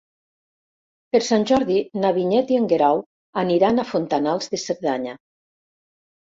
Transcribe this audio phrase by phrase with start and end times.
[1.15, 3.03] Per Sant Jordi na Vinyet i en Guerau
[3.45, 5.19] aniran a Fontanals de Cerdanya.